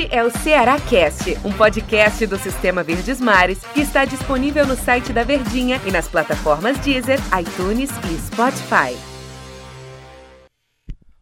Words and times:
Este 0.00 0.16
é 0.16 0.24
o 0.24 0.30
Ceará 0.30 0.80
Cast, 0.80 1.36
um 1.44 1.52
podcast 1.52 2.26
do 2.26 2.38
Sistema 2.38 2.82
Verdes 2.82 3.20
Mares 3.20 3.62
que 3.74 3.80
está 3.82 4.06
disponível 4.06 4.66
no 4.66 4.74
site 4.74 5.12
da 5.12 5.24
Verdinha 5.24 5.78
e 5.86 5.90
nas 5.90 6.08
plataformas 6.08 6.78
Deezer, 6.78 7.18
iTunes 7.38 7.90
e 8.10 8.18
Spotify. 8.18 8.96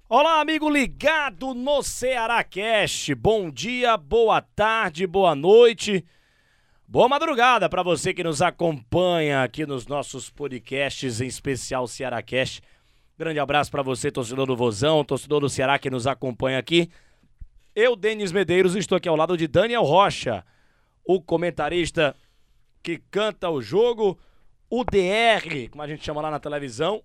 Olá, 0.09 0.41
amigo 0.41 0.71
ligado 0.71 1.55
no 1.55 1.83
Ceará 1.83 2.45
Cast. 2.45 3.13
Bom 3.17 3.51
dia, 3.51 3.97
boa 3.97 4.41
tarde, 4.41 5.09
boa 5.09 5.35
noite. 5.35 6.05
Boa 6.87 7.09
madrugada 7.09 7.69
para 7.69 7.83
você 7.83 8.15
que 8.15 8.23
nos 8.23 8.41
acompanha 8.41 9.43
aqui 9.43 9.67
nos 9.67 9.89
nossos 9.89 10.31
podcasts, 10.31 11.21
em 11.21 11.27
especial 11.27 11.89
Ceará 11.89 12.23
Cast. 12.23 12.63
Grande 13.19 13.41
abraço 13.41 13.73
para 13.73 13.83
você, 13.83 14.13
torcedor 14.13 14.47
do 14.47 14.57
Vozão, 14.57 15.03
torcedor 15.03 15.41
do 15.41 15.49
Ceará 15.49 15.81
que 15.81 15.91
nos 15.91 16.07
acompanha 16.07 16.61
aqui. 16.61 16.89
Eu, 17.81 17.95
Denis 17.95 18.33
Medeiros, 18.33 18.75
estou 18.75 18.97
aqui 18.97 19.09
ao 19.09 19.15
lado 19.15 19.37
de 19.37 19.47
Daniel 19.47 19.85
Rocha, 19.85 20.45
o 21.05 21.23
comentarista 21.23 22.13
que 22.83 23.01
canta 23.09 23.49
o 23.49 23.63
jogo, 23.63 24.19
o 24.69 24.83
DR, 24.83 25.71
como 25.71 25.81
a 25.81 25.87
gente 25.87 26.05
chama 26.05 26.21
lá 26.21 26.29
na 26.29 26.41
televisão, 26.41 27.05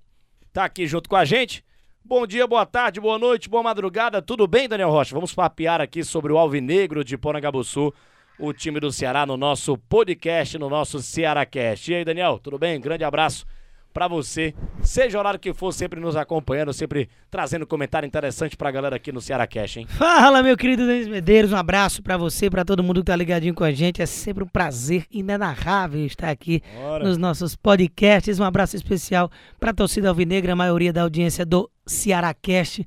tá 0.52 0.66
aqui 0.66 0.88
junto 0.88 1.08
com 1.08 1.16
a 1.16 1.24
gente. 1.24 1.64
Bom 2.04 2.26
dia, 2.26 2.48
boa 2.48 2.66
tarde, 2.66 3.00
boa 3.00 3.20
noite, 3.20 3.48
boa 3.48 3.62
madrugada, 3.62 4.20
tudo 4.20 4.48
bem, 4.48 4.68
Daniel 4.68 4.90
Rocha? 4.90 5.14
Vamos 5.14 5.32
papear 5.32 5.80
aqui 5.80 6.04
sobre 6.04 6.34
o 6.34 6.40
Alvinegro 6.40 7.04
de 7.04 7.20
Porangaba-Sul, 7.20 7.94
o 8.40 8.52
time 8.52 8.80
do 8.80 8.92
Ceará 8.92 9.28
no 9.28 9.38
nosso 9.38 9.78
podcast, 9.78 10.58
no 10.58 10.72
nosso 10.72 11.04
Ceará 11.04 11.46
Cast. 11.46 11.92
E 11.92 11.94
aí, 11.98 12.04
Daniel, 12.04 12.40
tudo 12.40 12.58
bem? 12.58 12.82
Grande 12.82 13.04
abraço 13.04 13.46
para 13.94 14.08
você, 14.08 14.56
seja 14.82 15.18
o 15.18 15.20
horário 15.20 15.40
que 15.40 15.54
for, 15.54 15.72
sempre 15.72 16.00
nos 16.00 16.16
acompanhando, 16.16 16.74
sempre 16.74 17.08
trazendo 17.30 17.68
comentário 17.68 18.08
interessante 18.08 18.58
pra 18.58 18.72
galera 18.72 18.96
aqui 18.96 19.12
no 19.12 19.22
Ceará 19.22 19.46
Cash, 19.46 19.78
hein? 19.78 19.88
Fala, 19.88 20.42
meu 20.42 20.58
querido 20.58 20.88
Denis 20.88 21.08
Medeiros, 21.08 21.52
um 21.52 21.56
abraço 21.56 22.02
para 22.02 22.18
você, 22.18 22.50
para 22.50 22.66
todo 22.66 22.84
mundo 22.84 23.02
que 23.02 23.06
tá 23.06 23.16
ligadinho 23.16 23.54
com 23.54 23.64
a 23.64 23.72
gente. 23.72 24.02
É 24.02 24.06
sempre 24.08 24.44
um 24.44 24.48
prazer 24.48 25.06
inenarrável 25.12 26.04
estar 26.06 26.30
aqui 26.30 26.64
Bora. 26.76 27.04
nos 27.04 27.18
nossos 27.18 27.56
podcasts. 27.56 28.40
Um 28.40 28.44
abraço 28.44 28.76
especial 28.76 29.30
pra 29.60 29.72
torcida 29.72 30.10
alvinegra, 30.10 30.54
a 30.54 30.56
maioria 30.56 30.92
da 30.92 31.04
audiência 31.04 31.46
do 31.46 31.70
Ceará 31.86 32.34
Cast. 32.34 32.86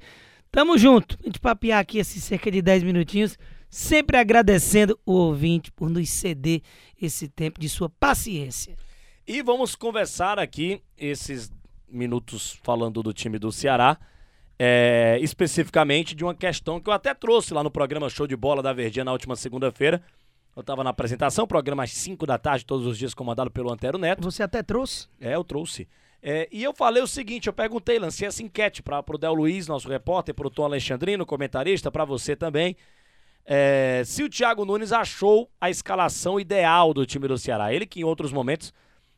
Tamo 0.50 0.76
junto, 0.76 1.16
a 1.22 1.26
gente 1.26 1.38
papiar 1.38 1.80
aqui 1.80 1.98
esses 1.98 2.24
cerca 2.24 2.50
de 2.50 2.60
10 2.60 2.82
minutinhos, 2.82 3.38
sempre 3.70 4.16
agradecendo 4.16 4.98
o 5.06 5.12
ouvinte 5.12 5.70
por 5.70 5.88
nos 5.88 6.08
ceder 6.08 6.62
esse 7.00 7.28
tempo 7.28 7.60
de 7.60 7.68
sua 7.68 7.88
paciência. 7.88 8.74
E 9.28 9.42
vamos 9.42 9.74
conversar 9.74 10.38
aqui 10.38 10.80
esses 10.96 11.50
minutos 11.88 12.60
falando 12.62 13.02
do 13.02 13.12
time 13.12 13.40
do 13.40 13.50
Ceará, 13.50 13.98
é, 14.56 15.18
especificamente 15.20 16.14
de 16.14 16.22
uma 16.22 16.32
questão 16.32 16.80
que 16.80 16.88
eu 16.88 16.92
até 16.92 17.12
trouxe 17.12 17.52
lá 17.52 17.60
no 17.60 17.70
programa 17.70 18.08
Show 18.08 18.28
de 18.28 18.36
Bola 18.36 18.62
da 18.62 18.72
Verdinha 18.72 19.04
na 19.04 19.10
última 19.10 19.34
segunda-feira. 19.34 20.00
Eu 20.54 20.60
estava 20.60 20.84
na 20.84 20.90
apresentação, 20.90 21.44
programa 21.44 21.82
às 21.82 21.90
5 21.90 22.24
da 22.24 22.38
tarde, 22.38 22.64
todos 22.64 22.86
os 22.86 22.96
dias 22.96 23.14
comandado 23.14 23.50
pelo 23.50 23.72
Antero 23.72 23.98
Neto. 23.98 24.22
Você 24.22 24.44
até 24.44 24.62
trouxe? 24.62 25.08
É, 25.20 25.34
eu 25.34 25.42
trouxe. 25.42 25.88
É, 26.22 26.48
e 26.52 26.62
eu 26.62 26.72
falei 26.72 27.02
o 27.02 27.06
seguinte, 27.08 27.48
eu 27.48 27.52
perguntei, 27.52 27.98
lancei 27.98 28.28
essa 28.28 28.44
enquete 28.44 28.80
para 28.80 29.02
o 29.08 29.18
Del 29.18 29.34
Luiz, 29.34 29.66
nosso 29.66 29.88
repórter, 29.88 30.36
para 30.36 30.46
o 30.46 30.50
Tom 30.50 30.66
Alexandrino, 30.66 31.26
comentarista, 31.26 31.90
para 31.90 32.04
você 32.04 32.36
também. 32.36 32.76
É, 33.44 34.02
se 34.04 34.22
o 34.22 34.30
Thiago 34.30 34.64
Nunes 34.64 34.92
achou 34.92 35.50
a 35.60 35.68
escalação 35.68 36.38
ideal 36.38 36.94
do 36.94 37.04
time 37.04 37.26
do 37.26 37.36
Ceará. 37.36 37.74
Ele 37.74 37.86
que 37.86 38.00
em 38.00 38.04
outros 38.04 38.32
momentos 38.32 38.72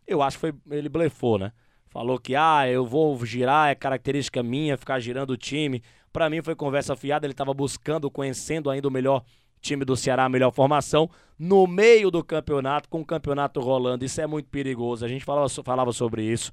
eu 0.09 0.23
acho 0.23 0.39
que 0.39 0.41
foi, 0.41 0.55
ele 0.70 0.89
blefou, 0.89 1.39
né? 1.39 1.53
Falou 1.91 2.19
que, 2.19 2.34
ah, 2.34 2.69
eu 2.69 2.84
vou 2.87 3.25
girar, 3.25 3.70
é 3.70 3.75
característica 3.75 4.42
minha, 4.42 4.77
ficar 4.77 4.98
girando 4.98 5.31
o 5.31 5.37
time. 5.37 5.83
Para 6.12 6.28
mim 6.28 6.42
foi 6.42 6.55
conversa 6.55 6.97
fiada, 6.97 7.27
ele 7.27 7.33
estava 7.33 7.55
buscando, 7.55 8.11
conhecendo 8.11 8.70
ainda 8.70 8.89
o 8.89 8.91
melhor 8.91 9.23
time 9.61 9.84
do 9.84 9.97
Ceará, 9.97 10.25
a 10.25 10.28
melhor 10.28 10.53
formação, 10.53 11.11
no 11.39 11.67
meio 11.67 12.11
do 12.11 12.25
campeonato, 12.25 12.89
com 12.89 13.00
o 13.00 13.05
campeonato 13.05 13.61
rolando. 13.61 14.05
Isso 14.05 14.20
é 14.20 14.27
muito 14.27 14.48
perigoso, 14.48 15.05
a 15.05 15.09
gente 15.09 15.25
falava, 15.25 15.48
falava 15.48 15.93
sobre 15.93 16.22
isso. 16.22 16.50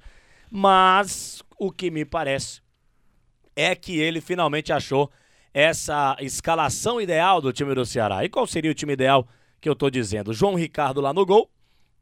Mas 0.50 1.42
o 1.58 1.70
que 1.72 1.90
me 1.90 2.04
parece 2.04 2.60
é 3.54 3.74
que 3.74 3.98
ele 3.98 4.20
finalmente 4.20 4.72
achou 4.72 5.10
essa 5.52 6.16
escalação 6.20 7.00
ideal 7.00 7.40
do 7.40 7.52
time 7.52 7.74
do 7.74 7.86
Ceará. 7.86 8.24
E 8.24 8.28
qual 8.28 8.46
seria 8.46 8.70
o 8.70 8.74
time 8.74 8.92
ideal 8.92 9.26
que 9.60 9.68
eu 9.68 9.74
tô 9.74 9.88
dizendo? 9.88 10.32
João 10.32 10.54
Ricardo 10.54 11.00
lá 11.00 11.12
no 11.12 11.24
gol, 11.24 11.50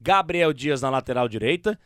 Gabriel 0.05 0.53
Dias 0.53 0.83
na 0.83 0.91
lateral 0.91 1.27
direita, 1.27 1.81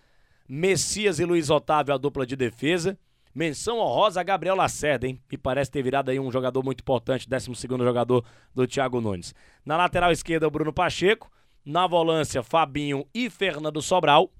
Messias 0.49 1.21
e 1.21 1.25
Luiz 1.25 1.51
Otávio 1.51 1.95
a 1.95 1.97
dupla 1.97 2.27
de 2.27 2.34
defesa. 2.34 2.99
Menção 3.33 3.79
honrosa 3.79 4.21
a 4.21 4.25
Gabriel 4.25 4.56
Lacerda, 4.56 5.06
hein? 5.06 5.21
Me 5.31 5.39
parece 5.39 5.71
ter 5.71 5.84
virado 5.84 6.11
aí 6.11 6.19
um 6.19 6.33
jogador 6.33 6.65
muito 6.65 6.81
importante, 6.81 7.29
12 7.29 7.53
jogador 7.79 8.25
do 8.53 8.67
Thiago 8.67 9.01
Nunes. 9.01 9.33
Na 9.65 9.77
lateral 9.77 10.11
esquerda, 10.11 10.49
o 10.49 10.51
Bruno 10.51 10.73
Pacheco. 10.73 11.31
Na 11.65 11.87
volância, 11.87 12.43
Fabinho 12.43 13.06
e 13.15 13.31
Fernando 13.31 13.81
Sobral. 13.81 14.33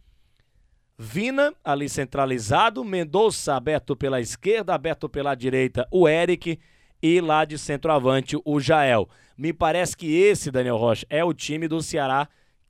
Vina, 0.99 1.55
ali 1.63 1.89
centralizado. 1.89 2.85
Mendonça 2.85 3.55
aberto 3.55 3.95
pela 3.95 4.21
esquerda, 4.21 4.75
aberto 4.75 5.09
pela 5.09 5.37
direita, 5.37 5.87
o 5.93 6.09
Eric. 6.09 6.59
E 7.01 7.21
lá 7.21 7.45
de 7.45 7.57
centroavante, 7.57 8.37
o 8.45 8.59
Jael. 8.59 9.09
Me 9.37 9.53
parece 9.53 9.97
que 9.97 10.13
esse, 10.13 10.51
Daniel 10.51 10.79
Rocha, 10.79 11.07
é 11.09 11.23
o 11.23 11.33
time 11.33 11.69
do 11.69 11.81
Ceará 11.81 12.29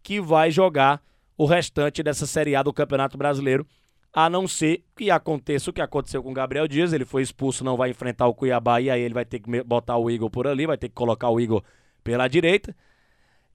que 0.09 0.23
vai 0.23 0.51
jogar 0.51 1.03
o 1.37 1.45
restante 1.45 2.03
dessa 2.03 2.27
Série 2.27 2.57
A 2.57 2.63
do 2.63 2.73
Campeonato 2.73 3.19
Brasileiro, 3.19 3.67
a 4.11 4.31
não 4.31 4.49
ser 4.49 4.83
que 4.97 5.11
aconteça 5.11 5.69
o 5.69 5.73
que 5.73 5.83
aconteceu 5.83 6.23
com 6.23 6.31
o 6.31 6.33
Gabriel 6.33 6.67
Dias, 6.67 6.95
ele 6.95 7.05
foi 7.05 7.21
expulso, 7.21 7.63
não 7.63 7.77
vai 7.77 7.91
enfrentar 7.91 8.27
o 8.27 8.33
Cuiabá 8.33 8.81
e 8.81 8.89
aí 8.89 9.03
ele 9.03 9.13
vai 9.13 9.27
ter 9.27 9.39
que 9.39 9.63
botar 9.63 9.99
o 9.99 10.11
Igor 10.11 10.31
por 10.31 10.47
ali, 10.47 10.65
vai 10.65 10.79
ter 10.79 10.89
que 10.89 10.95
colocar 10.95 11.29
o 11.29 11.39
Igor 11.39 11.63
pela 12.03 12.27
direita. 12.27 12.75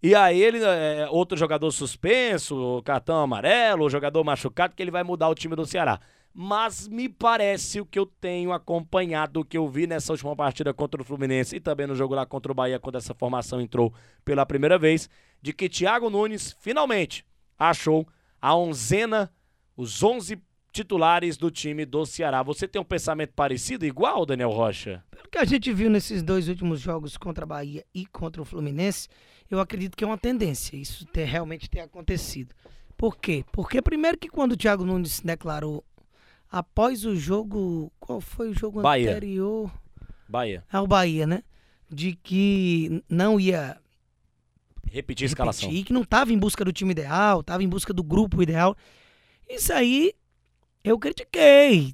E 0.02 0.14
aí 0.14 0.40
ele, 0.40 0.60
é, 0.64 1.08
outro 1.10 1.36
jogador 1.36 1.72
suspenso, 1.72 2.84
cartão 2.86 3.20
amarelo, 3.20 3.90
jogador 3.90 4.24
machucado, 4.24 4.76
que 4.76 4.84
ele 4.84 4.92
vai 4.92 5.02
mudar 5.02 5.30
o 5.30 5.36
time 5.36 5.56
do 5.56 5.66
Ceará. 5.66 6.00
Mas 6.34 6.88
me 6.88 7.08
parece 7.08 7.80
o 7.80 7.86
que 7.86 8.00
eu 8.00 8.08
tenho 8.08 8.52
acompanhado, 8.52 9.42
o 9.42 9.46
que 9.46 9.58
eu 9.58 9.70
vi 9.70 9.86
nessa 9.86 10.12
última 10.12 10.36
partida 10.36 10.74
contra 10.74 11.00
o 11.00 11.06
Fluminense 11.06 11.56
e 11.56 11.60
também 11.60 11.86
no 11.86 11.96
jogo 11.96 12.16
lá 12.16 12.26
contra 12.26 12.52
o 12.52 12.56
Bahia, 12.56 12.80
quando 12.80 12.98
essa 12.98 13.14
formação 13.14 13.62
entrou 13.62 13.94
pela 14.26 14.46
primeira 14.46 14.80
vez, 14.80 15.08
de 15.42 15.54
que 15.54 15.70
Thiago 15.70 16.10
Nunes 16.10 16.56
finalmente 16.60 17.24
achou 17.58 18.08
a 18.42 18.56
onzena, 18.56 19.32
os 19.78 20.02
11 20.02 20.42
titulares 20.72 21.38
do 21.38 21.52
time 21.52 21.86
do 21.86 22.04
Ceará. 22.04 22.42
Você 22.42 22.68
tem 22.68 22.82
um 22.82 22.86
pensamento 22.86 23.34
parecido, 23.34 23.86
igual, 23.86 24.26
Daniel 24.26 24.50
Rocha? 24.50 25.04
Pelo 25.12 25.30
que 25.30 25.38
a 25.38 25.46
gente 25.46 25.72
viu 25.72 25.90
nesses 25.90 26.24
dois 26.24 26.50
últimos 26.50 26.82
jogos 26.82 27.16
contra 27.16 27.44
a 27.44 27.48
Bahia 27.48 27.86
e 27.94 28.08
contra 28.08 28.42
o 28.42 28.46
Fluminense, 28.46 29.08
eu 29.52 29.60
acredito 29.60 29.96
que 29.96 30.04
é 30.04 30.08
uma 30.08 30.18
tendência 30.18 30.76
isso 30.76 31.06
ter, 31.06 31.26
realmente 31.26 31.70
ter 31.70 31.82
acontecido. 31.82 32.56
Por 32.98 33.18
quê? 33.18 33.46
Porque 33.52 33.82
primeiro 33.84 34.18
que 34.18 34.30
quando 34.30 34.54
o 34.54 34.58
Thiago 34.58 34.84
Nunes 34.84 35.20
declarou 35.20 35.84
após 36.54 37.04
o 37.04 37.16
jogo, 37.16 37.92
qual 38.00 38.22
foi 38.22 38.50
o 38.50 38.54
jogo 38.54 38.80
Bahia. 38.80 39.10
anterior? 39.10 39.72
Bahia. 40.30 40.64
É 40.72 40.80
o 40.80 40.86
Bahia, 40.86 41.26
né? 41.26 41.44
De 41.90 42.14
que 42.14 43.04
não 43.10 43.40
ia 43.40 43.76
Repetir 44.92 45.26
a 45.26 45.30
escalação. 45.30 45.68
Repetir, 45.68 45.86
que 45.86 45.94
não 45.94 46.04
estava 46.04 46.32
em 46.32 46.38
busca 46.38 46.64
do 46.64 46.72
time 46.72 46.92
ideal, 46.92 47.40
estava 47.40 47.64
em 47.64 47.68
busca 47.68 47.92
do 47.92 48.04
grupo 48.04 48.44
ideal. 48.44 48.78
Isso 49.50 49.74
aí 49.74 50.14
eu 50.84 51.00
critiquei. 51.00 51.92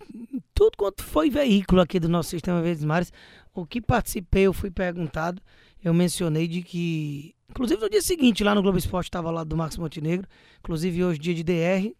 Tudo 0.54 0.76
quanto 0.76 1.04
foi 1.04 1.30
veículo 1.30 1.80
aqui 1.80 1.98
do 1.98 2.10
nosso 2.10 2.30
sistema 2.30 2.62
Verdes 2.62 2.84
Mares, 2.84 3.14
o 3.54 3.66
que 3.66 3.80
participei, 3.80 4.44
eu 4.44 4.54
fui 4.54 4.70
perguntado, 4.70 5.42
eu 5.82 5.94
mencionei 5.94 6.50
de 6.50 6.62
que. 6.62 7.34
Inclusive 7.50 7.80
no 7.80 7.90
dia 7.90 8.02
seguinte, 8.02 8.44
lá 8.44 8.54
no 8.54 8.62
Globo 8.62 8.78
Esporte, 8.78 9.08
estava 9.08 9.32
lá 9.32 9.46
do 9.46 9.56
Marcos 9.56 9.78
Montenegro. 9.78 10.28
Inclusive 10.60 11.06
hoje, 11.06 11.18
dia 11.18 11.34
de 11.34 11.44
DR 11.44 11.96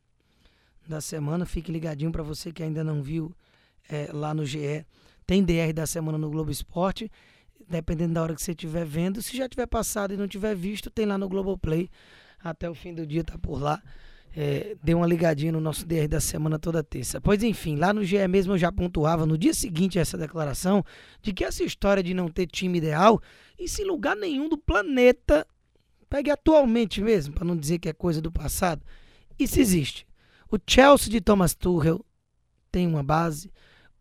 da 0.90 1.02
semana. 1.02 1.46
Fique 1.46 1.72
ligadinho 1.72 2.12
para 2.12 2.24
você 2.24 2.52
que 2.52 2.64
ainda 2.64 2.84
não 2.84 3.02
viu 3.02 3.34
é, 3.90 4.10
lá 4.12 4.34
no 4.34 4.46
GE. 4.46 4.86
Tem 5.26 5.44
DR 5.44 5.74
da 5.74 5.86
semana 5.86 6.18
no 6.18 6.30
Globo 6.30 6.52
Esporte 6.52 7.10
dependendo 7.70 8.16
da 8.16 8.24
hora 8.24 8.36
que 8.36 8.42
você 8.42 8.52
estiver 8.52 8.86
vendo. 8.86 9.22
Se 9.22 9.38
já 9.38 9.48
tiver 9.48 9.68
passado 9.68 10.14
e 10.14 10.18
não 10.18 10.28
tiver 10.28 10.56
visto, 10.56 10.90
tem 10.90 11.06
lá 11.06 11.18
no 11.18 11.30
Globoplay. 11.30 11.90
Até 12.44 12.70
o 12.70 12.74
fim 12.74 12.94
do 12.94 13.06
dia 13.06 13.24
tá 13.24 13.38
por 13.38 13.62
lá. 13.62 13.82
É, 14.36 14.76
dê 14.84 14.94
uma 14.94 15.08
ligadinha 15.08 15.52
no 15.52 15.60
nosso 15.60 15.86
DR 15.86 16.08
da 16.08 16.20
semana 16.20 16.60
toda 16.60 16.84
terça. 16.84 17.20
Pois 17.20 17.42
enfim, 17.44 17.76
lá 17.76 17.92
no 17.94 18.04
GE 18.04 18.28
mesmo 18.28 18.54
eu 18.54 18.58
já 18.58 18.72
pontuava 18.72 19.26
no 19.26 19.38
dia 19.38 19.54
seguinte 19.54 19.98
essa 19.98 20.18
declaração 20.18 20.84
de 21.22 21.34
que 21.34 21.44
essa 21.44 21.64
história 21.64 22.04
de 22.04 22.14
não 22.14 22.28
ter 22.28 22.46
time 22.46 22.78
ideal, 22.78 23.20
isso 23.60 23.82
em 23.82 23.86
lugar 23.86 24.16
nenhum 24.16 24.48
do 24.48 24.58
planeta, 24.58 25.48
pegue 26.08 26.30
atualmente 26.30 27.02
mesmo, 27.02 27.34
para 27.34 27.44
não 27.44 27.58
dizer 27.58 27.80
que 27.80 27.90
é 27.90 27.94
coisa 27.94 28.22
do 28.22 28.32
passado, 28.32 28.84
isso 29.38 29.60
existe. 29.60 30.08
O 30.52 30.58
Chelsea 30.66 31.12
de 31.12 31.22
Thomas 31.22 31.54
Tuchel 31.54 32.04
tem 32.72 32.88
uma 32.88 33.04
base, 33.04 33.52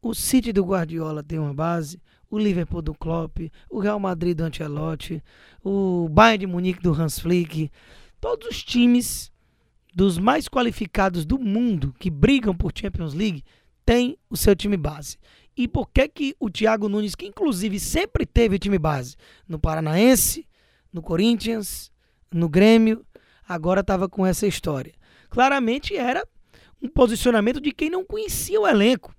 o 0.01 0.15
City 0.15 0.51
do 0.51 0.65
Guardiola 0.65 1.23
tem 1.23 1.39
uma 1.39 1.53
base, 1.53 2.01
o 2.31 2.39
Liverpool 2.39 2.81
do 2.81 2.95
Klopp, 2.95 3.51
o 3.69 3.79
Real 3.79 4.01
Madrid 4.01 4.35
do 4.35 4.45
Ancelotti, 4.45 5.23
o 5.63 6.09
Bayern 6.09 6.39
de 6.39 6.47
Munique 6.47 6.81
do 6.81 6.95
Hans 6.95 7.19
Flick, 7.19 7.71
todos 8.19 8.49
os 8.49 8.65
times 8.65 9.31
dos 9.95 10.17
mais 10.17 10.49
qualificados 10.49 11.27
do 11.27 11.39
mundo 11.39 11.95
que 11.99 12.11
brigam 12.11 12.57
por 12.57 12.73
Champions 12.75 13.13
League 13.13 13.45
têm 13.85 14.17
o 14.31 14.37
seu 14.37 14.57
time 14.57 14.79
base. 14.79 15.19
E 15.55 15.69
por 15.69 15.91
que 15.91 16.09
que 16.09 16.35
o 16.41 16.49
Thiago 16.49 16.89
Nunes, 16.89 17.15
que 17.15 17.27
inclusive 17.27 17.79
sempre 17.79 18.25
teve 18.25 18.59
time 18.59 18.79
base 18.79 19.17
no 19.47 19.59
Paranaense, 19.59 20.49
no 20.91 21.03
Corinthians, 21.03 21.93
no 22.33 22.49
Grêmio, 22.49 23.05
agora 23.47 23.83
estava 23.83 24.09
com 24.09 24.25
essa 24.25 24.47
história. 24.47 24.95
Claramente 25.29 25.95
era 25.95 26.27
um 26.83 26.89
posicionamento 26.89 27.61
de 27.61 27.73
quem 27.73 27.91
não 27.91 28.05
conhecia 28.05 28.61
o 28.61 28.67
elenco, 28.67 29.15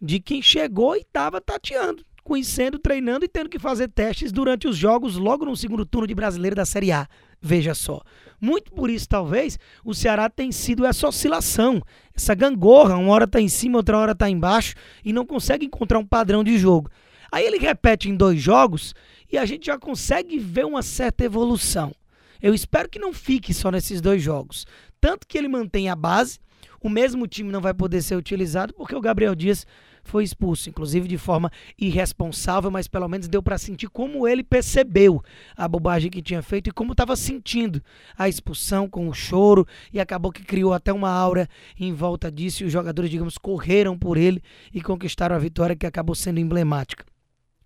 de 0.00 0.20
quem 0.20 0.40
chegou 0.42 0.96
e 0.96 1.00
estava 1.00 1.40
tateando, 1.40 2.04
conhecendo, 2.22 2.78
treinando 2.78 3.24
e 3.24 3.28
tendo 3.28 3.48
que 3.48 3.58
fazer 3.58 3.88
testes 3.88 4.32
durante 4.32 4.68
os 4.68 4.76
jogos 4.76 5.16
logo 5.16 5.44
no 5.44 5.56
segundo 5.56 5.84
turno 5.84 6.06
de 6.06 6.14
brasileiro 6.14 6.56
da 6.56 6.64
Série 6.64 6.92
A. 6.92 7.08
Veja 7.42 7.74
só. 7.74 8.02
Muito 8.40 8.72
por 8.72 8.90
isso, 8.90 9.08
talvez, 9.08 9.58
o 9.84 9.94
Ceará 9.94 10.28
tem 10.28 10.52
sido 10.52 10.84
essa 10.84 11.08
oscilação, 11.08 11.82
essa 12.14 12.34
gangorra, 12.34 12.96
uma 12.96 13.12
hora 13.12 13.24
está 13.24 13.40
em 13.40 13.48
cima, 13.48 13.78
outra 13.78 13.98
hora 13.98 14.12
está 14.12 14.28
embaixo, 14.28 14.74
e 15.04 15.12
não 15.12 15.26
consegue 15.26 15.66
encontrar 15.66 15.98
um 15.98 16.06
padrão 16.06 16.44
de 16.44 16.58
jogo. 16.58 16.90
Aí 17.32 17.44
ele 17.44 17.58
repete 17.58 18.08
em 18.08 18.16
dois 18.16 18.40
jogos 18.40 18.94
e 19.30 19.38
a 19.38 19.44
gente 19.44 19.66
já 19.66 19.78
consegue 19.78 20.38
ver 20.38 20.66
uma 20.66 20.82
certa 20.82 21.24
evolução. 21.24 21.94
Eu 22.42 22.54
espero 22.54 22.88
que 22.88 22.98
não 22.98 23.12
fique 23.12 23.54
só 23.54 23.70
nesses 23.70 24.00
dois 24.00 24.22
jogos. 24.22 24.66
Tanto 25.00 25.26
que 25.26 25.38
ele 25.38 25.48
mantém 25.48 25.88
a 25.88 25.94
base, 25.94 26.38
o 26.80 26.88
mesmo 26.88 27.26
time 27.26 27.50
não 27.50 27.60
vai 27.60 27.74
poder 27.74 28.02
ser 28.02 28.16
utilizado 28.16 28.72
porque 28.74 28.94
o 28.94 29.00
Gabriel 29.00 29.34
Dias 29.34 29.66
foi 30.02 30.24
expulso, 30.24 30.68
inclusive 30.68 31.06
de 31.06 31.18
forma 31.18 31.50
irresponsável, 31.78 32.70
mas 32.70 32.88
pelo 32.88 33.08
menos 33.08 33.28
deu 33.28 33.42
para 33.42 33.58
sentir 33.58 33.88
como 33.88 34.26
ele 34.26 34.42
percebeu 34.42 35.22
a 35.56 35.68
bobagem 35.68 36.10
que 36.10 36.22
tinha 36.22 36.42
feito 36.42 36.68
e 36.68 36.72
como 36.72 36.92
estava 36.92 37.14
sentindo 37.16 37.82
a 38.16 38.28
expulsão 38.28 38.88
com 38.88 39.08
o 39.08 39.14
choro 39.14 39.66
e 39.92 40.00
acabou 40.00 40.32
que 40.32 40.42
criou 40.42 40.72
até 40.72 40.92
uma 40.92 41.10
aura 41.10 41.48
em 41.78 41.92
volta 41.92 42.30
disso 42.30 42.62
e 42.62 42.66
os 42.66 42.72
jogadores, 42.72 43.10
digamos, 43.10 43.38
correram 43.38 43.98
por 43.98 44.16
ele 44.16 44.42
e 44.72 44.80
conquistaram 44.80 45.36
a 45.36 45.38
vitória 45.38 45.76
que 45.76 45.86
acabou 45.86 46.14
sendo 46.14 46.40
emblemática. 46.40 47.04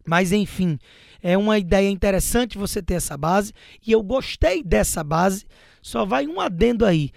Mas 0.06 0.32
enfim, 0.32 0.79
é 1.23 1.38
uma 1.38 1.58
ideia 1.58 1.88
interessante 1.88 2.58
você 2.58 2.82
ter 2.82 2.94
essa 2.94 3.17
base 3.17 3.52
e 3.87 3.93
eu 3.93 4.02
gostei 4.02 4.62
dessa 4.62 5.02
base. 5.02 5.46
Só 5.81 6.05
vai 6.05 6.26
um 6.26 6.41
adendo 6.41 6.85
aí. 6.85 7.11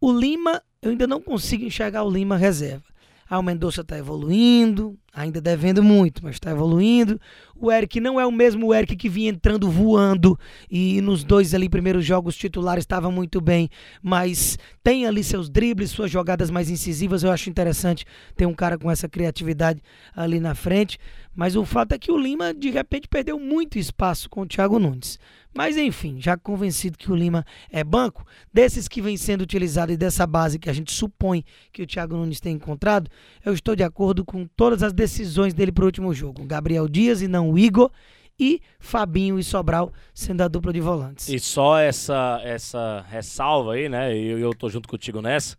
O 0.00 0.12
Lima, 0.12 0.62
eu 0.82 0.90
ainda 0.90 1.06
não 1.06 1.20
consigo 1.20 1.64
enxergar 1.64 2.04
o 2.04 2.10
Lima 2.10 2.36
reserva. 2.36 2.84
Ah, 3.28 3.38
o 3.38 3.42
Mendonça 3.42 3.82
está 3.82 3.98
evoluindo, 3.98 4.98
ainda 5.18 5.40
devendo 5.40 5.82
muito, 5.82 6.22
mas 6.22 6.36
está 6.36 6.50
evoluindo. 6.50 7.20
O 7.56 7.72
Eric 7.72 8.00
não 8.00 8.20
é 8.20 8.26
o 8.26 8.30
mesmo 8.30 8.72
Eric 8.72 8.96
que 8.96 9.08
vinha 9.08 9.30
entrando 9.30 9.68
voando 9.68 10.38
e 10.70 11.00
nos 11.00 11.24
dois 11.24 11.54
ali 11.54 11.68
primeiros 11.68 12.04
jogos 12.04 12.36
titulares 12.36 12.82
estava 12.82 13.10
muito 13.10 13.40
bem, 13.40 13.68
mas 14.00 14.56
tem 14.82 15.06
ali 15.06 15.24
seus 15.24 15.50
dribles, 15.50 15.90
suas 15.90 16.10
jogadas 16.10 16.50
mais 16.50 16.70
incisivas. 16.70 17.24
Eu 17.24 17.32
acho 17.32 17.50
interessante 17.50 18.04
ter 18.36 18.46
um 18.46 18.54
cara 18.54 18.78
com 18.78 18.90
essa 18.90 19.08
criatividade 19.08 19.82
ali 20.14 20.38
na 20.38 20.54
frente. 20.54 20.98
Mas 21.34 21.54
o 21.54 21.64
fato 21.64 21.92
é 21.92 21.98
que 21.98 22.10
o 22.10 22.18
Lima, 22.18 22.52
de 22.52 22.68
repente, 22.68 23.06
perdeu 23.06 23.38
muito 23.38 23.78
espaço 23.78 24.28
com 24.28 24.40
o 24.40 24.46
Thiago 24.46 24.78
Nunes. 24.80 25.20
Mas 25.54 25.76
enfim, 25.76 26.20
já 26.20 26.36
convencido 26.36 26.98
que 26.98 27.10
o 27.10 27.16
Lima 27.16 27.44
é 27.70 27.82
banco, 27.82 28.26
desses 28.52 28.86
que 28.86 29.00
vem 29.00 29.16
sendo 29.16 29.42
utilizado 29.42 29.92
e 29.92 29.96
dessa 29.96 30.26
base 30.26 30.58
que 30.58 30.68
a 30.68 30.72
gente 30.72 30.92
supõe 30.92 31.44
que 31.72 31.82
o 31.82 31.86
Thiago 31.86 32.16
Nunes 32.16 32.40
tem 32.40 32.54
encontrado, 32.54 33.10
eu 33.44 33.52
estou 33.54 33.74
de 33.74 33.82
acordo 33.82 34.24
com 34.24 34.46
todas 34.46 34.82
as 34.82 34.92
decisões 34.92 35.07
dele 35.54 35.72
para 35.72 35.82
o 35.82 35.86
último 35.86 36.12
jogo. 36.14 36.44
Gabriel 36.44 36.88
Dias 36.88 37.22
e 37.22 37.28
não 37.28 37.50
o 37.50 37.58
Igor 37.58 37.90
e 38.38 38.60
Fabinho 38.78 39.38
e 39.38 39.44
Sobral 39.44 39.92
sendo 40.14 40.42
a 40.42 40.48
dupla 40.48 40.72
de 40.72 40.80
volantes. 40.80 41.28
E 41.28 41.38
só 41.38 41.78
essa 41.78 42.40
essa 42.44 43.04
ressalva 43.08 43.74
aí, 43.74 43.88
né? 43.88 44.16
E 44.16 44.26
eu, 44.28 44.38
eu 44.38 44.54
tô 44.54 44.68
junto 44.68 44.88
contigo 44.88 45.20
nessa 45.20 45.56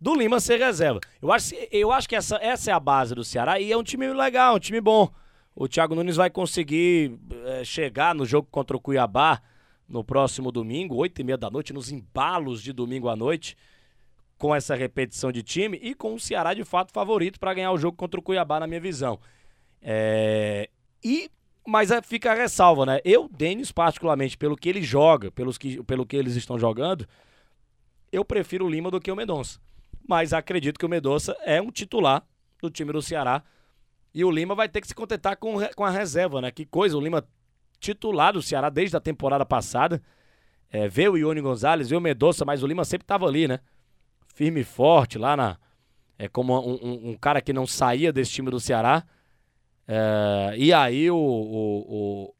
do 0.00 0.14
Lima 0.14 0.40
ser 0.40 0.58
reserva. 0.58 1.00
Eu 1.20 1.32
acho, 1.32 1.54
eu 1.70 1.90
acho 1.92 2.08
que 2.08 2.16
essa, 2.16 2.36
essa 2.36 2.70
é 2.70 2.74
a 2.74 2.80
base 2.80 3.14
do 3.14 3.24
Ceará 3.24 3.60
e 3.60 3.72
é 3.72 3.76
um 3.76 3.82
time 3.82 4.12
legal, 4.12 4.56
um 4.56 4.58
time 4.58 4.80
bom. 4.80 5.10
O 5.54 5.66
Thiago 5.66 5.94
Nunes 5.94 6.16
vai 6.16 6.30
conseguir 6.30 7.18
é, 7.46 7.64
chegar 7.64 8.14
no 8.14 8.24
jogo 8.24 8.46
contra 8.50 8.76
o 8.76 8.80
Cuiabá 8.80 9.42
no 9.88 10.04
próximo 10.04 10.52
domingo, 10.52 10.94
oito 10.96 11.20
e 11.20 11.24
meia 11.24 11.36
da 11.36 11.50
noite, 11.50 11.72
nos 11.72 11.90
embalos 11.90 12.62
de 12.62 12.72
domingo 12.72 13.08
à 13.08 13.16
noite, 13.16 13.56
com 14.38 14.54
essa 14.54 14.74
repetição 14.74 15.32
de 15.32 15.42
time 15.42 15.78
e 15.82 15.94
com 15.94 16.14
o 16.14 16.20
Ceará 16.20 16.54
de 16.54 16.64
fato 16.64 16.92
favorito 16.92 17.38
para 17.38 17.54
ganhar 17.54 17.72
o 17.72 17.78
jogo 17.78 17.96
contra 17.96 18.18
o 18.18 18.22
Cuiabá, 18.22 18.60
na 18.60 18.66
minha 18.66 18.80
visão. 18.80 19.18
É, 19.82 20.70
e 21.04 21.30
mas 21.66 21.90
é, 21.90 22.00
fica 22.00 22.32
a 22.32 22.34
ressalva, 22.34 22.86
né? 22.86 23.00
Eu, 23.04 23.28
Denis, 23.28 23.70
particularmente, 23.70 24.38
pelo 24.38 24.56
que 24.56 24.70
ele 24.70 24.82
joga, 24.82 25.30
pelos 25.30 25.58
que, 25.58 25.82
pelo 25.82 26.06
que 26.06 26.16
eles 26.16 26.34
estão 26.34 26.58
jogando, 26.58 27.06
eu 28.10 28.24
prefiro 28.24 28.64
o 28.64 28.70
Lima 28.70 28.90
do 28.90 28.98
que 28.98 29.12
o 29.12 29.16
Mendonça 29.16 29.60
mas 30.08 30.32
acredito 30.32 30.78
que 30.78 30.86
o 30.86 30.88
Medoça 30.88 31.36
é 31.44 31.60
um 31.60 31.70
titular 31.70 32.26
do 32.62 32.70
time 32.70 32.90
do 32.90 33.02
Ceará. 33.02 33.44
E 34.14 34.24
o 34.24 34.30
Lima 34.30 34.54
vai 34.54 34.66
ter 34.66 34.80
que 34.80 34.88
se 34.88 34.94
contentar 34.94 35.36
com, 35.36 35.56
com 35.76 35.84
a 35.84 35.90
reserva, 35.90 36.40
né? 36.40 36.50
Que 36.50 36.64
coisa, 36.64 36.96
o 36.96 37.00
Lima 37.00 37.22
titular 37.78 38.32
do 38.32 38.40
Ceará 38.40 38.70
desde 38.70 38.96
a 38.96 39.00
temporada 39.00 39.44
passada. 39.44 40.02
É, 40.70 40.88
vê 40.88 41.08
o 41.08 41.16
Ione 41.16 41.42
Gonzalez, 41.42 41.90
vê 41.90 41.94
o 41.94 42.00
Medoça, 42.00 42.42
mas 42.46 42.62
o 42.62 42.66
Lima 42.66 42.86
sempre 42.86 43.04
estava 43.04 43.26
ali, 43.26 43.46
né? 43.46 43.60
Firme 44.38 44.60
e 44.60 44.64
forte 44.64 45.18
lá 45.18 45.36
na. 45.36 45.58
É 46.16 46.28
como 46.28 46.56
um, 46.56 46.74
um, 46.74 47.10
um, 47.10 47.16
cara 47.16 47.42
que 47.42 47.52
não 47.52 47.66
saía 47.66 48.12
desse 48.12 48.30
time 48.30 48.52
do 48.52 48.60
Ceará. 48.60 49.04
É, 49.88 50.54
e 50.56 50.72
aí 50.72 51.10
o, 51.10 51.16
o, 51.16 52.34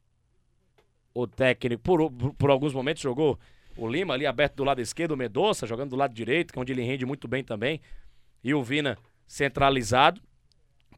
o, 1.12 1.22
o 1.22 1.26
técnico, 1.26 1.82
por, 1.82 2.08
por 2.34 2.50
alguns 2.50 2.72
momentos, 2.72 3.02
jogou 3.02 3.36
o 3.76 3.88
Lima 3.88 4.14
ali 4.14 4.26
aberto 4.26 4.54
do 4.54 4.62
lado 4.62 4.80
esquerdo, 4.80 5.10
o 5.10 5.16
Medoça 5.16 5.66
jogando 5.66 5.90
do 5.90 5.96
lado 5.96 6.14
direito, 6.14 6.52
que 6.52 6.58
é 6.60 6.62
onde 6.62 6.70
ele 6.72 6.84
rende 6.84 7.04
muito 7.04 7.26
bem 7.26 7.42
também. 7.42 7.80
E 8.44 8.54
o 8.54 8.62
Vina 8.62 8.96
centralizado 9.26 10.20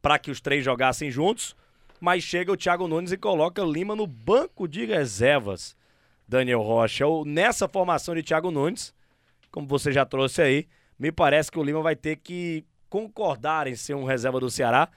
para 0.02 0.18
que 0.18 0.30
os 0.30 0.38
três 0.38 0.62
jogassem 0.62 1.10
juntos. 1.10 1.56
Mas 1.98 2.22
chega 2.24 2.52
o 2.52 2.58
Thiago 2.58 2.86
Nunes 2.86 3.10
e 3.10 3.16
coloca 3.16 3.64
o 3.64 3.72
Lima 3.72 3.96
no 3.96 4.06
banco 4.06 4.68
de 4.68 4.84
reservas. 4.84 5.74
Daniel 6.28 6.60
Rocha. 6.60 7.06
Nessa 7.24 7.66
formação 7.66 8.14
de 8.14 8.22
Thiago 8.22 8.50
Nunes, 8.50 8.94
como 9.50 9.66
você 9.66 9.90
já 9.92 10.04
trouxe 10.04 10.42
aí, 10.42 10.68
me 11.00 11.10
parece 11.10 11.50
que 11.50 11.58
o 11.58 11.62
Lima 11.62 11.80
vai 11.80 11.96
ter 11.96 12.16
que 12.16 12.62
concordar 12.90 13.66
em 13.66 13.74
ser 13.74 13.94
um 13.94 14.04
reserva 14.04 14.38
do 14.38 14.50
Ceará. 14.50 14.88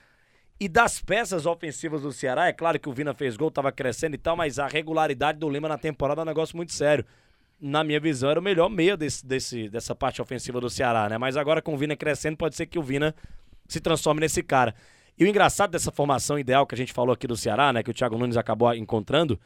E 0.59 0.67
das 0.67 0.99
peças 0.99 1.45
ofensivas 1.45 2.01
do 2.01 2.11
Ceará, 2.11 2.47
é 2.47 2.53
claro 2.53 2.77
que 2.79 2.89
o 2.89 2.93
Vina 2.93 3.13
fez 3.13 3.37
gol, 3.37 3.47
estava 3.47 3.71
crescendo 3.71 4.15
e 4.15 4.17
tal, 4.17 4.35
mas 4.35 4.59
a 4.59 4.67
regularidade 4.67 5.39
do 5.39 5.49
Lima 5.49 5.69
na 5.69 5.77
temporada 5.77 6.21
é 6.21 6.23
um 6.23 6.25
negócio 6.25 6.57
muito 6.57 6.73
sério 6.73 7.05
na 7.59 7.81
minha 7.83 7.99
visão, 7.99 8.29
era 8.29 8.39
o 8.39 8.43
melhor 8.43 8.69
meio 8.69 8.97
desse, 8.97 9.25
desse, 9.25 9.69
dessa 9.69 9.95
parte 9.95 10.21
ofensiva 10.21 10.59
do 10.59 10.69
Ceará, 10.69 11.07
né? 11.07 11.17
Mas 11.17 11.37
agora 11.37 11.61
com 11.61 11.73
o 11.73 11.77
Vina 11.77 11.95
crescendo, 11.95 12.35
pode 12.35 12.57
ser 12.57 12.65
que 12.65 12.77
o 12.77 12.83
Vina 12.83 13.15
se 13.69 13.79
transforme 13.79 14.19
nesse 14.19 14.43
cara. 14.43 14.75
E 15.17 15.23
o 15.23 15.27
engraçado 15.27 15.71
dessa 15.71 15.91
formação 15.91 16.37
ideal 16.37 16.67
que 16.67 16.75
a 16.75 16.77
gente 16.77 16.91
falou 16.91 17.13
aqui 17.13 17.25
do 17.25 17.37
Ceará, 17.37 17.71
né? 17.71 17.81
Que 17.81 17.91
o 17.91 17.93
Thiago 17.93 18.17
Nunes 18.17 18.35
acabou 18.35 18.73
encontrando, 18.73 19.39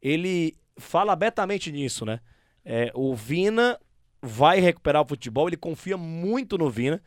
ele 0.00 0.54
fala 0.76 1.12
abertamente 1.12 1.72
nisso, 1.72 2.04
né? 2.04 2.20
É, 2.64 2.92
o 2.94 3.14
Vina 3.16 3.78
vai 4.20 4.60
recuperar 4.60 5.02
o 5.02 5.06
futebol, 5.06 5.48
ele 5.48 5.56
confia 5.56 5.96
muito 5.96 6.58
no 6.58 6.70
Vina. 6.70 7.02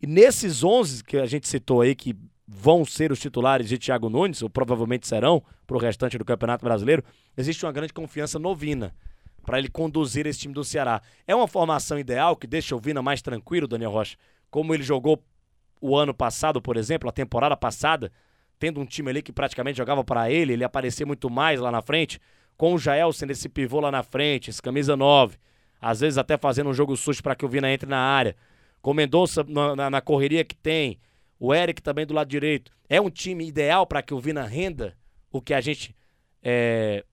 E 0.00 0.06
nesses 0.06 0.62
11 0.64 1.04
que 1.04 1.16
a 1.16 1.26
gente 1.26 1.48
citou 1.48 1.80
aí, 1.80 1.94
que 1.94 2.16
vão 2.46 2.84
ser 2.84 3.10
os 3.10 3.18
titulares 3.18 3.68
de 3.68 3.78
Thiago 3.78 4.10
Nunes, 4.10 4.42
ou 4.42 4.50
provavelmente 4.50 5.06
serão 5.06 5.42
para 5.66 5.76
o 5.76 5.80
restante 5.80 6.18
do 6.18 6.24
Campeonato 6.24 6.64
Brasileiro, 6.64 7.02
existe 7.36 7.64
uma 7.64 7.72
grande 7.72 7.92
confiança 7.92 8.38
no 8.38 8.54
Vina 8.54 8.94
para 9.44 9.58
ele 9.58 9.68
conduzir 9.68 10.26
esse 10.26 10.40
time 10.40 10.54
do 10.54 10.64
Ceará. 10.64 11.02
É 11.26 11.34
uma 11.34 11.46
formação 11.46 11.98
ideal 11.98 12.36
que 12.36 12.46
deixa 12.46 12.74
o 12.74 12.78
Vina 12.78 13.02
mais 13.02 13.20
tranquilo, 13.22 13.68
Daniel 13.68 13.90
Rocha, 13.90 14.16
como 14.50 14.74
ele 14.74 14.82
jogou 14.82 15.22
o 15.80 15.96
ano 15.96 16.14
passado, 16.14 16.62
por 16.62 16.76
exemplo, 16.76 17.08
a 17.08 17.12
temporada 17.12 17.56
passada, 17.56 18.10
tendo 18.58 18.80
um 18.80 18.86
time 18.86 19.10
ali 19.10 19.22
que 19.22 19.32
praticamente 19.32 19.76
jogava 19.76 20.02
para 20.02 20.30
ele, 20.30 20.54
ele 20.54 20.64
aparecia 20.64 21.04
muito 21.04 21.28
mais 21.28 21.60
lá 21.60 21.70
na 21.70 21.82
frente, 21.82 22.18
com 22.56 22.72
o 22.72 22.78
Jael 22.78 23.12
sendo 23.12 23.32
esse 23.32 23.48
pivô 23.48 23.80
lá 23.80 23.90
na 23.90 24.02
frente, 24.02 24.48
esse 24.48 24.62
camisa 24.62 24.96
9, 24.96 25.36
às 25.84 26.00
vezes 26.00 26.16
até 26.16 26.38
fazendo 26.38 26.70
um 26.70 26.74
jogo 26.74 26.96
sujo 26.96 27.22
para 27.22 27.34
que 27.34 27.44
o 27.44 27.48
Vina 27.48 27.70
entre 27.70 27.86
na 27.86 27.98
área, 27.98 28.34
com 28.80 28.92
o 28.92 28.94
Mendonça 28.94 29.44
na, 29.46 29.76
na, 29.76 29.90
na 29.90 30.00
correria 30.00 30.42
que 30.42 30.56
tem, 30.56 30.98
o 31.38 31.54
Eric 31.54 31.82
também 31.82 32.06
do 32.06 32.14
lado 32.14 32.26
direito. 32.26 32.72
É 32.88 32.98
um 32.98 33.10
time 33.10 33.46
ideal 33.46 33.86
para 33.86 34.00
que 34.00 34.14
o 34.14 34.18
Vina 34.18 34.44
renda 34.44 34.96
o 35.30 35.42
que 35.42 35.52
a 35.52 35.60
gente 35.60 35.94
é, 36.42 37.04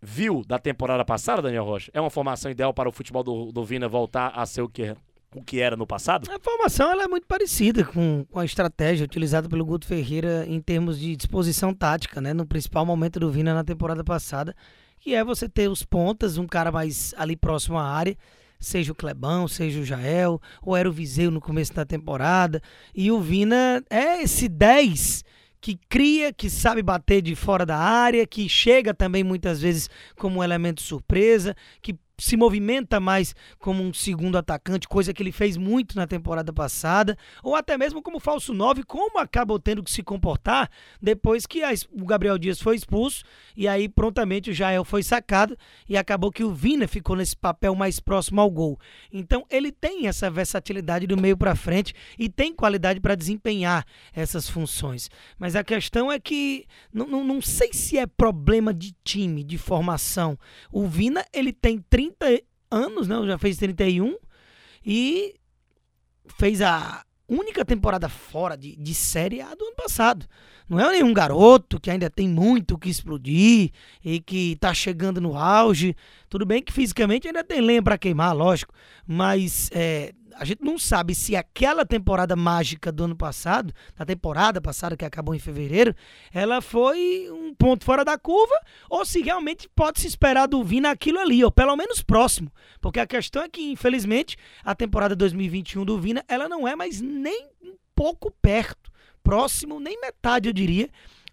viu 0.00 0.42
da 0.46 0.58
temporada 0.58 1.04
passada, 1.04 1.42
Daniel 1.42 1.64
Rocha? 1.64 1.90
É 1.92 2.00
uma 2.00 2.08
formação 2.08 2.50
ideal 2.50 2.72
para 2.72 2.88
o 2.88 2.92
futebol 2.92 3.22
do, 3.22 3.52
do 3.52 3.64
Vina 3.64 3.86
voltar 3.86 4.28
a 4.28 4.46
ser 4.46 4.62
o 4.62 4.68
que, 4.68 4.96
o 5.34 5.42
que 5.42 5.60
era 5.60 5.76
no 5.76 5.86
passado? 5.86 6.30
A 6.32 6.38
formação 6.40 6.90
ela 6.90 7.02
é 7.02 7.08
muito 7.08 7.26
parecida 7.26 7.84
com, 7.84 8.24
com 8.30 8.38
a 8.38 8.46
estratégia 8.46 9.04
utilizada 9.04 9.46
pelo 9.46 9.64
Guto 9.64 9.86
Ferreira 9.86 10.46
em 10.48 10.58
termos 10.58 10.98
de 10.98 11.14
disposição 11.16 11.74
tática, 11.74 12.18
né? 12.18 12.32
No 12.32 12.46
principal 12.46 12.86
momento 12.86 13.20
do 13.20 13.30
Vina 13.30 13.52
na 13.52 13.62
temporada 13.62 14.02
passada, 14.02 14.56
que 15.00 15.14
é 15.14 15.24
você 15.24 15.48
ter 15.48 15.68
os 15.68 15.82
pontas, 15.82 16.36
um 16.36 16.46
cara 16.46 16.70
mais 16.70 17.14
ali 17.16 17.34
próximo 17.34 17.78
à 17.78 17.84
área, 17.84 18.16
seja 18.58 18.92
o 18.92 18.94
Clebão, 18.94 19.48
seja 19.48 19.80
o 19.80 19.84
Jael, 19.84 20.40
ou 20.62 20.76
era 20.76 20.88
o 20.88 20.92
Viseu 20.92 21.30
no 21.30 21.40
começo 21.40 21.72
da 21.72 21.86
temporada, 21.86 22.62
e 22.94 23.10
o 23.10 23.18
Vina 23.18 23.82
é 23.88 24.22
esse 24.22 24.46
10 24.46 25.24
que 25.60 25.78
cria, 25.88 26.32
que 26.32 26.48
sabe 26.48 26.82
bater 26.82 27.20
de 27.20 27.34
fora 27.34 27.66
da 27.66 27.76
área, 27.76 28.26
que 28.26 28.48
chega 28.48 28.94
também 28.94 29.24
muitas 29.24 29.60
vezes 29.60 29.90
como 30.16 30.38
um 30.40 30.44
elemento 30.44 30.80
surpresa, 30.82 31.54
que 31.82 31.98
se 32.20 32.36
movimenta 32.36 33.00
mais 33.00 33.34
como 33.58 33.82
um 33.82 33.92
segundo 33.92 34.36
atacante, 34.36 34.86
coisa 34.86 35.12
que 35.12 35.22
ele 35.22 35.32
fez 35.32 35.56
muito 35.56 35.96
na 35.96 36.06
temporada 36.06 36.52
passada, 36.52 37.16
ou 37.42 37.56
até 37.56 37.76
mesmo 37.78 38.02
como 38.02 38.20
falso 38.20 38.52
9, 38.52 38.82
como 38.84 39.18
acabou 39.18 39.58
tendo 39.58 39.82
que 39.82 39.90
se 39.90 40.02
comportar 40.02 40.70
depois 41.00 41.46
que 41.46 41.62
a, 41.62 41.70
o 41.90 42.04
Gabriel 42.04 42.38
Dias 42.38 42.60
foi 42.60 42.76
expulso 42.76 43.24
e 43.56 43.66
aí 43.66 43.88
prontamente 43.88 44.50
o 44.50 44.54
Jael 44.54 44.84
foi 44.84 45.02
sacado 45.02 45.56
e 45.88 45.96
acabou 45.96 46.30
que 46.30 46.44
o 46.44 46.52
Vina 46.52 46.86
ficou 46.86 47.16
nesse 47.16 47.36
papel 47.36 47.74
mais 47.74 47.98
próximo 47.98 48.40
ao 48.40 48.50
gol. 48.50 48.78
Então 49.12 49.46
ele 49.50 49.72
tem 49.72 50.06
essa 50.06 50.30
versatilidade 50.30 51.06
do 51.06 51.16
meio 51.16 51.36
para 51.36 51.56
frente 51.56 51.94
e 52.18 52.28
tem 52.28 52.54
qualidade 52.54 53.00
para 53.00 53.14
desempenhar 53.14 53.86
essas 54.14 54.48
funções. 54.48 55.10
Mas 55.38 55.56
a 55.56 55.64
questão 55.64 56.12
é 56.12 56.20
que 56.20 56.66
não, 56.92 57.06
não, 57.06 57.24
não 57.24 57.40
sei 57.40 57.72
se 57.72 57.96
é 57.96 58.06
problema 58.06 58.74
de 58.74 58.94
time, 59.02 59.42
de 59.42 59.56
formação. 59.56 60.38
O 60.70 60.86
Vina 60.86 61.24
ele 61.32 61.52
tem 61.52 61.78
30 61.78 62.09
30 62.18 62.42
anos, 62.70 63.08
né? 63.08 63.16
Já 63.26 63.38
fez 63.38 63.56
31 63.56 64.16
e 64.84 65.34
fez 66.38 66.62
a 66.62 67.04
única 67.28 67.64
temporada 67.64 68.08
fora 68.08 68.56
de, 68.56 68.76
de 68.76 68.94
Série 68.94 69.40
A 69.40 69.54
do 69.54 69.64
ano 69.64 69.76
passado. 69.76 70.26
Não 70.68 70.78
é 70.78 70.90
nenhum 70.92 71.12
garoto 71.12 71.80
que 71.80 71.90
ainda 71.90 72.08
tem 72.08 72.28
muito 72.28 72.78
que 72.78 72.88
explodir 72.88 73.70
e 74.04 74.20
que 74.20 74.56
tá 74.56 74.72
chegando 74.72 75.20
no 75.20 75.36
auge. 75.36 75.96
Tudo 76.28 76.46
bem 76.46 76.62
que 76.62 76.72
fisicamente 76.72 77.26
ainda 77.26 77.42
tem 77.42 77.60
lenha 77.60 77.82
para 77.82 77.98
queimar, 77.98 78.36
lógico, 78.36 78.72
mas 79.06 79.68
é, 79.72 80.12
a 80.34 80.44
gente 80.44 80.62
não 80.62 80.78
sabe 80.78 81.14
se 81.14 81.36
aquela 81.36 81.84
temporada 81.84 82.34
mágica 82.36 82.90
do 82.90 83.04
ano 83.04 83.16
passado, 83.16 83.72
da 83.96 84.04
temporada 84.04 84.60
passada 84.60 84.96
que 84.96 85.04
acabou 85.04 85.34
em 85.34 85.38
fevereiro, 85.38 85.94
ela 86.32 86.60
foi 86.60 87.28
um 87.30 87.54
ponto 87.54 87.84
fora 87.84 88.04
da 88.04 88.18
curva 88.18 88.54
ou 88.88 89.04
se 89.04 89.20
realmente 89.20 89.68
pode 89.74 90.00
se 90.00 90.06
esperar 90.06 90.46
do 90.46 90.62
Vina 90.62 90.90
aquilo 90.90 91.18
ali, 91.18 91.44
ou 91.44 91.50
pelo 91.50 91.76
menos 91.76 92.02
próximo. 92.02 92.50
Porque 92.80 93.00
a 93.00 93.06
questão 93.06 93.42
é 93.42 93.48
que, 93.48 93.70
infelizmente, 93.70 94.36
a 94.64 94.74
temporada 94.74 95.16
2021 95.16 95.84
do 95.84 95.98
Vina, 95.98 96.24
ela 96.28 96.48
não 96.48 96.66
é 96.66 96.74
mais 96.74 97.00
nem 97.00 97.48
um 97.62 97.74
pouco 97.94 98.32
perto, 98.42 98.90
próximo, 99.22 99.78
nem 99.78 100.00
metade, 100.00 100.48
eu 100.48 100.52
diria, 100.52 100.88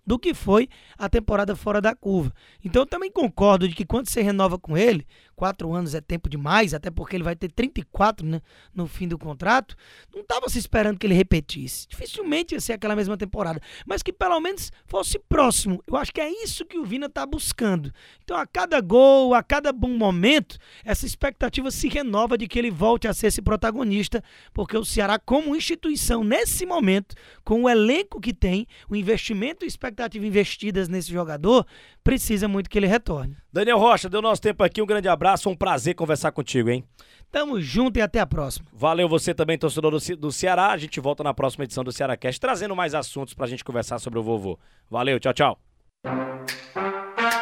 do 0.08 0.18
que 0.18 0.34
foi 0.34 0.70
a 0.98 1.10
temporada 1.10 1.54
fora 1.54 1.82
da 1.82 1.94
curva. 1.94 2.34
Então 2.64 2.84
eu 2.84 2.86
também 2.86 3.12
concordo 3.12 3.68
de 3.68 3.76
que 3.76 3.86
quando 3.86 4.10
você 4.10 4.22
renova 4.22 4.58
com 4.58 4.78
ele, 4.78 5.06
quatro 5.38 5.72
anos 5.72 5.94
é 5.94 6.02
tempo 6.02 6.28
demais, 6.28 6.74
até 6.74 6.90
porque 6.90 7.16
ele 7.16 7.24
vai 7.24 7.36
ter 7.36 7.50
34 7.50 8.26
né, 8.26 8.42
no 8.74 8.88
fim 8.88 9.08
do 9.08 9.20
contrato, 9.20 9.76
não 10.14 10.22
estava 10.22 10.50
se 10.50 10.58
esperando 10.58 10.98
que 10.98 11.06
ele 11.06 11.14
repetisse. 11.14 11.88
Dificilmente 11.88 12.56
ia 12.56 12.60
ser 12.60 12.74
aquela 12.74 12.96
mesma 12.96 13.16
temporada, 13.16 13.62
mas 13.86 14.02
que 14.02 14.12
pelo 14.12 14.40
menos 14.40 14.72
fosse 14.88 15.20
próximo. 15.20 15.82
Eu 15.86 15.96
acho 15.96 16.12
que 16.12 16.20
é 16.20 16.44
isso 16.44 16.66
que 16.66 16.80
o 16.80 16.84
Vina 16.84 17.06
está 17.06 17.24
buscando. 17.24 17.94
Então, 18.24 18.36
a 18.36 18.48
cada 18.48 18.82
gol, 18.82 19.36
a 19.36 19.44
cada 19.44 19.72
bom 19.72 19.90
momento, 19.90 20.58
essa 20.84 21.06
expectativa 21.06 21.70
se 21.70 21.88
renova 21.88 22.36
de 22.36 22.48
que 22.48 22.58
ele 22.58 22.72
volte 22.72 23.08
a 23.08 23.14
ser 23.14 23.28
esse 23.28 23.42
protagonista, 23.42 24.24
porque 24.52 24.76
o 24.76 24.84
Ceará, 24.84 25.20
como 25.20 25.56
instituição, 25.56 26.24
nesse 26.24 26.66
momento, 26.66 27.16
com 27.44 27.64
o 27.64 27.70
elenco 27.70 28.20
que 28.20 28.34
tem, 28.34 28.66
o 28.90 28.96
investimento 28.96 29.64
e 29.64 29.68
expectativa 29.68 30.26
investidas 30.26 30.90
nesse 30.90 31.12
jogador, 31.12 31.64
precisa 32.04 32.48
muito 32.48 32.72
que 32.72 32.80
ele 32.80 32.88
retorne. 32.88 33.38
Daniel 33.54 33.78
Rocha, 33.78 34.08
deu 34.08 34.22
nosso 34.22 34.42
tempo 34.42 34.64
aqui, 34.64 34.82
um 34.82 34.86
grande 34.86 35.08
abraço, 35.28 35.50
um 35.50 35.56
prazer 35.56 35.94
conversar 35.94 36.32
contigo, 36.32 36.70
hein? 36.70 36.84
Tamo 37.30 37.60
junto 37.60 37.98
e 37.98 38.02
até 38.02 38.20
a 38.20 38.26
próxima. 38.26 38.66
Valeu 38.72 39.10
você 39.10 39.34
também, 39.34 39.58
torcedor 39.58 39.92
do, 39.92 40.00
Ce 40.00 40.16
do 40.16 40.32
Ceará. 40.32 40.72
A 40.72 40.78
gente 40.78 41.00
volta 41.00 41.24
na 41.24 41.34
próxima 41.34 41.66
edição 41.66 41.84
do 41.84 41.92
Ceará 41.92 42.16
Cast, 42.16 42.40
trazendo 42.40 42.76
mais 42.76 42.96
assuntos 42.96 43.34
pra 43.34 43.48
gente 43.48 43.64
conversar 43.64 44.00
sobre 44.00 44.18
o 44.20 44.24
vovô. 44.24 44.58
Valeu, 44.90 45.20
tchau, 45.20 45.34
tchau. 45.34 45.60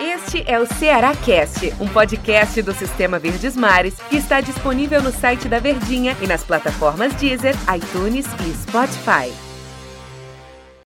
Este 0.02 0.44
é 0.48 0.60
o 0.60 0.66
Ceará 0.66 1.16
Cast, 1.16 1.72
um 1.80 1.88
podcast 1.88 2.60
do 2.64 2.74
Sistema 2.74 3.20
Verdes 3.20 3.56
Mares 3.56 3.96
que 4.10 4.18
está 4.18 4.42
disponível 4.42 5.02
no 5.04 5.12
site 5.12 5.48
da 5.48 5.60
Verdinha 5.60 6.18
e 6.22 6.28
nas 6.28 6.44
plataformas 6.44 7.14
Deezer, 7.16 7.56
iTunes 7.76 8.26
e 8.26 8.54
Spotify. 8.64 9.45